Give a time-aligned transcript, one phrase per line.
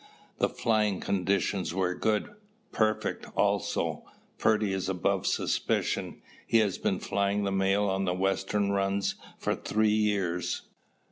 [0.39, 2.31] "The flying conditions were good?"
[2.71, 3.27] "Perfect.
[3.37, 4.03] Also,
[4.39, 6.23] Purdy is above suspicion.
[6.47, 10.63] He has been flying the mail on the western runs for three years.